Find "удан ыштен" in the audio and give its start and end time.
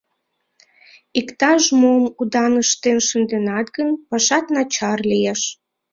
2.21-2.97